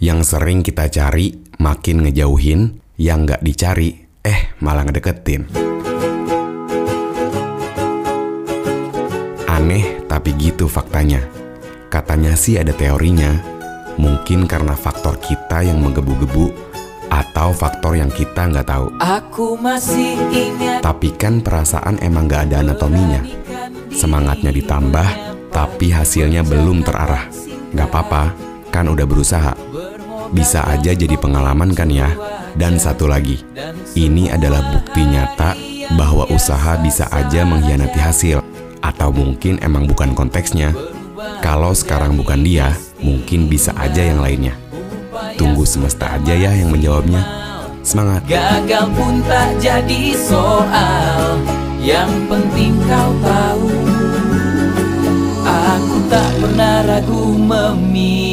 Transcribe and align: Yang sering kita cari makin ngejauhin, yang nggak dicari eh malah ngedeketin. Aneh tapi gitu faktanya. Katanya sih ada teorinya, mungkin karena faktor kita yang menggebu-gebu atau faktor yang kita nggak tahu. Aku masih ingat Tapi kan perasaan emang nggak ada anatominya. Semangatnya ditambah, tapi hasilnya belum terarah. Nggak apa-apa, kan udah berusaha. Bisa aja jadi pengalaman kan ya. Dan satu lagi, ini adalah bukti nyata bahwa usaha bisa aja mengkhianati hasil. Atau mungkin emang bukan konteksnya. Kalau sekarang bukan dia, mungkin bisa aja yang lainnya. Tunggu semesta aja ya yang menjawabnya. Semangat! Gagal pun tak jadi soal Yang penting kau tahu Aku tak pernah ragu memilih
Yang 0.00 0.32
sering 0.32 0.64
kita 0.64 0.88
cari 0.88 1.28
makin 1.60 2.08
ngejauhin, 2.08 2.80
yang 2.96 3.28
nggak 3.28 3.44
dicari 3.44 4.00
eh 4.24 4.56
malah 4.64 4.88
ngedeketin. 4.88 5.44
Aneh 9.44 10.00
tapi 10.08 10.32
gitu 10.40 10.72
faktanya. 10.72 11.20
Katanya 11.92 12.32
sih 12.32 12.56
ada 12.56 12.72
teorinya, 12.72 13.44
mungkin 14.00 14.48
karena 14.48 14.72
faktor 14.72 15.20
kita 15.20 15.68
yang 15.68 15.84
menggebu-gebu 15.84 16.48
atau 17.12 17.52
faktor 17.52 18.00
yang 18.00 18.08
kita 18.08 18.48
nggak 18.48 18.72
tahu. 18.72 18.96
Aku 19.04 19.60
masih 19.60 20.16
ingat 20.32 20.80
Tapi 20.80 21.12
kan 21.12 21.44
perasaan 21.44 22.00
emang 22.00 22.24
nggak 22.24 22.48
ada 22.48 22.64
anatominya. 22.64 23.20
Semangatnya 23.92 24.48
ditambah, 24.48 25.08
tapi 25.52 25.92
hasilnya 25.92 26.40
belum 26.40 26.88
terarah. 26.88 27.28
Nggak 27.76 27.88
apa-apa, 27.92 28.49
kan 28.70 28.88
udah 28.88 29.06
berusaha. 29.06 29.52
Bisa 30.30 30.62
aja 30.64 30.94
jadi 30.94 31.14
pengalaman 31.18 31.74
kan 31.74 31.90
ya. 31.90 32.14
Dan 32.54 32.78
satu 32.78 33.06
lagi, 33.06 33.42
ini 33.94 34.30
adalah 34.30 34.62
bukti 34.74 35.06
nyata 35.06 35.54
bahwa 35.94 36.26
usaha 36.30 36.78
bisa 36.78 37.06
aja 37.10 37.46
mengkhianati 37.46 37.98
hasil. 37.98 38.38
Atau 38.80 39.12
mungkin 39.12 39.58
emang 39.60 39.84
bukan 39.90 40.14
konteksnya. 40.14 40.72
Kalau 41.44 41.76
sekarang 41.76 42.16
bukan 42.16 42.40
dia, 42.40 42.72
mungkin 43.02 43.50
bisa 43.50 43.74
aja 43.76 44.00
yang 44.00 44.24
lainnya. 44.24 44.56
Tunggu 45.36 45.66
semesta 45.68 46.16
aja 46.16 46.32
ya 46.32 46.54
yang 46.54 46.72
menjawabnya. 46.72 47.40
Semangat! 47.80 48.22
Gagal 48.28 48.92
pun 48.92 49.24
tak 49.24 49.56
jadi 49.56 50.12
soal 50.12 51.40
Yang 51.80 52.12
penting 52.28 52.76
kau 52.84 53.12
tahu 53.24 53.72
Aku 55.48 55.96
tak 56.12 56.30
pernah 56.44 56.84
ragu 56.84 57.40
memilih 57.40 58.29